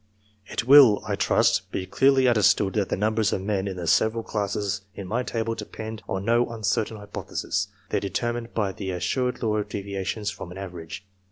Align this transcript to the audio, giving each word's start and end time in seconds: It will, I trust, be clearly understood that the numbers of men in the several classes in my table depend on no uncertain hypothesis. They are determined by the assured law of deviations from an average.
It 0.47 0.63
will, 0.63 1.03
I 1.07 1.15
trust, 1.15 1.71
be 1.71 1.85
clearly 1.85 2.27
understood 2.27 2.73
that 2.73 2.89
the 2.89 2.97
numbers 2.97 3.31
of 3.31 3.41
men 3.43 3.67
in 3.67 3.77
the 3.77 3.85
several 3.85 4.23
classes 4.23 4.81
in 4.95 5.05
my 5.05 5.21
table 5.21 5.53
depend 5.53 6.01
on 6.09 6.25
no 6.25 6.47
uncertain 6.49 6.97
hypothesis. 6.97 7.67
They 7.91 7.97
are 7.97 8.01
determined 8.01 8.55
by 8.55 8.71
the 8.71 8.89
assured 8.89 9.43
law 9.43 9.57
of 9.57 9.69
deviations 9.69 10.31
from 10.31 10.49
an 10.49 10.57
average. 10.57 11.05